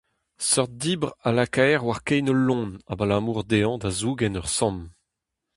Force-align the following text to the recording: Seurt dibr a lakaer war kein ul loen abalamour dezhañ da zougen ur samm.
Seurt 0.47 0.71
dibr 0.83 1.11
a 1.27 1.29
lakaer 1.35 1.79
war 1.85 2.01
kein 2.07 2.31
ul 2.33 2.41
loen 2.47 2.71
abalamour 2.91 3.39
dezhañ 3.49 3.75
da 3.81 3.89
zougen 3.99 4.37
ur 4.39 4.47
samm. 4.57 4.77